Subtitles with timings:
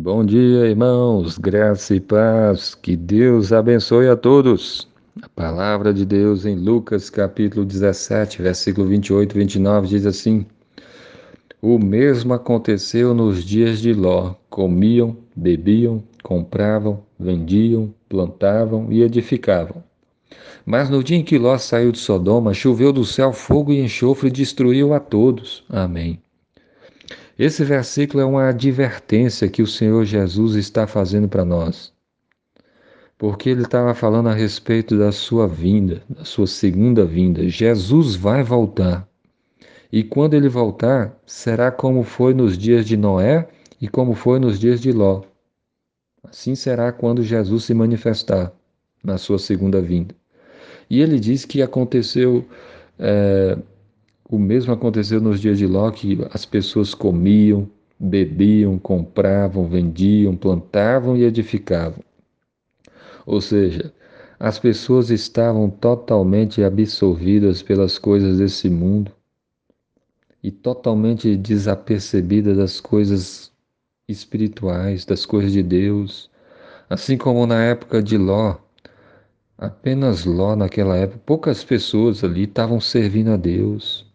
[0.00, 4.86] Bom dia, irmãos, graça e paz, que Deus abençoe a todos.
[5.20, 10.46] A palavra de Deus em Lucas capítulo 17, versículo 28 e 29 diz assim:
[11.60, 19.82] O mesmo aconteceu nos dias de Ló: comiam, bebiam, compravam, vendiam, plantavam e edificavam.
[20.64, 24.28] Mas no dia em que Ló saiu de Sodoma, choveu do céu fogo e enxofre
[24.28, 25.64] e destruiu a todos.
[25.68, 26.20] Amém.
[27.38, 31.92] Esse versículo é uma advertência que o Senhor Jesus está fazendo para nós.
[33.16, 37.48] Porque ele estava falando a respeito da sua vinda, da sua segunda vinda.
[37.48, 39.08] Jesus vai voltar.
[39.92, 43.48] E quando ele voltar, será como foi nos dias de Noé
[43.80, 45.22] e como foi nos dias de Ló.
[46.24, 48.52] Assim será quando Jesus se manifestar
[49.02, 50.14] na sua segunda vinda.
[50.90, 52.44] E ele diz que aconteceu
[52.98, 53.56] é,
[54.30, 57.68] o mesmo aconteceu nos dias de Ló, que as pessoas comiam,
[57.98, 62.04] bebiam, compravam, vendiam, plantavam e edificavam.
[63.24, 63.92] Ou seja,
[64.38, 69.10] as pessoas estavam totalmente absorvidas pelas coisas desse mundo
[70.42, 73.50] e totalmente desapercebidas das coisas
[74.06, 76.30] espirituais, das coisas de Deus.
[76.88, 78.56] Assim como na época de Ló,
[79.56, 84.07] apenas Ló naquela época, poucas pessoas ali estavam servindo a Deus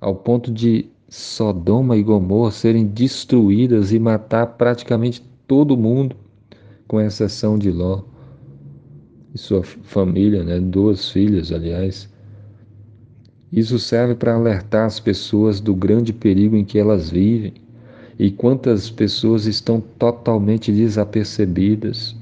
[0.00, 6.16] ao ponto de Sodoma e Gomorra serem destruídas e matar praticamente todo mundo,
[6.86, 8.02] com exceção de Ló
[9.34, 10.58] e sua família, né?
[10.58, 12.08] duas filhas, aliás.
[13.52, 17.54] Isso serve para alertar as pessoas do grande perigo em que elas vivem
[18.18, 22.16] e quantas pessoas estão totalmente desapercebidas.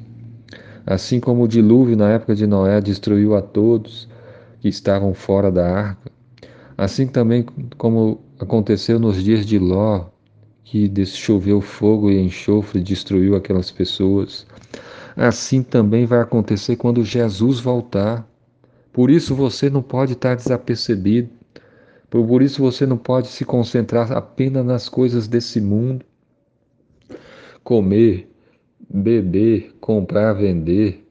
[0.84, 4.08] Assim como o dilúvio na época de Noé destruiu a todos
[4.60, 6.10] que estavam fora da arca,
[6.76, 7.46] Assim também
[7.78, 10.06] como aconteceu nos dias de Ló,
[10.64, 14.44] que choveu fogo e enxofre e destruiu aquelas pessoas,
[15.16, 18.28] assim também vai acontecer quando Jesus voltar.
[18.92, 21.30] Por isso você não pode estar desapercebido.
[22.10, 26.04] Por isso você não pode se concentrar apenas nas coisas desse mundo.
[27.62, 28.28] Comer,
[28.88, 31.04] beber, comprar, vender,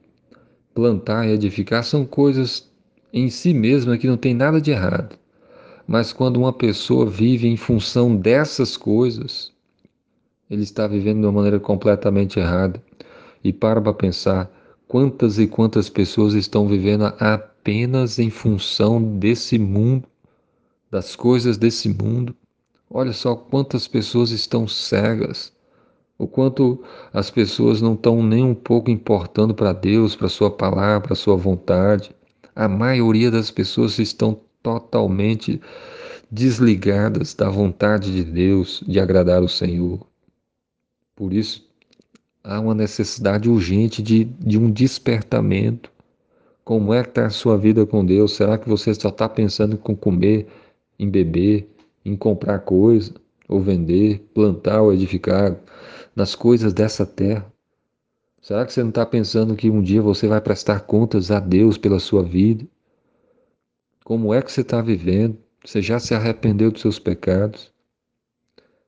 [0.74, 2.70] plantar e edificar são coisas
[3.12, 5.18] em si mesmas que não tem nada de errado.
[5.86, 9.52] Mas quando uma pessoa vive em função dessas coisas,
[10.50, 12.82] ele está vivendo de uma maneira completamente errada.
[13.42, 14.50] E para para pensar
[14.88, 20.08] quantas e quantas pessoas estão vivendo apenas em função desse mundo,
[20.90, 22.34] das coisas desse mundo.
[22.90, 25.52] Olha só quantas pessoas estão cegas,
[26.16, 31.08] o quanto as pessoas não estão nem um pouco importando para Deus, para Sua palavra,
[31.08, 32.14] para Sua vontade.
[32.54, 35.60] A maioria das pessoas estão totalmente
[36.30, 40.04] desligadas da vontade de Deus de agradar o Senhor.
[41.14, 41.68] Por isso,
[42.42, 45.92] há uma necessidade urgente de, de um despertamento.
[46.64, 48.32] Como é que está a sua vida com Deus?
[48.32, 50.48] Será que você só está pensando em comer,
[50.98, 51.68] em beber,
[52.02, 53.12] em comprar coisa,
[53.46, 55.54] ou vender, plantar ou edificar,
[56.16, 57.52] nas coisas dessa terra?
[58.40, 61.76] Será que você não está pensando que um dia você vai prestar contas a Deus
[61.76, 62.66] pela sua vida?
[64.04, 65.38] Como é que você está vivendo?
[65.64, 67.72] Você já se arrependeu dos seus pecados?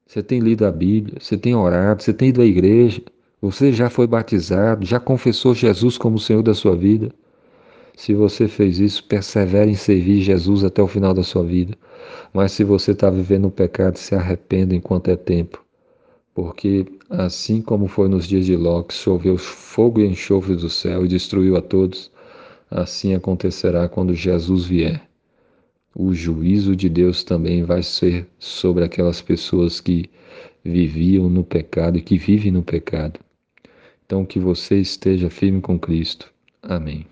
[0.07, 1.17] Você tem lido a Bíblia?
[1.19, 2.03] Você tem orado?
[2.03, 3.03] Você tem ido à igreja?
[3.41, 4.85] Você já foi batizado?
[4.85, 7.11] Já confessou Jesus como Senhor da sua vida?
[7.97, 11.75] Se você fez isso, persevere em servir Jesus até o final da sua vida.
[12.35, 15.65] Mas se você está vivendo o pecado, se arrependa enquanto é tempo.
[16.35, 21.07] Porque assim como foi nos dias de Ló, que choveu fogo e enxofre do céu
[21.07, 22.13] e destruiu a todos,
[22.71, 25.06] assim acontecerá quando Jesus vier.
[25.99, 30.11] O juízo de Deus também vai ser sobre aquelas pessoas que
[30.63, 33.19] viviam no pecado e que vivem no pecado.
[34.05, 36.31] Então, que você esteja firme com Cristo.
[36.63, 37.07] Amém.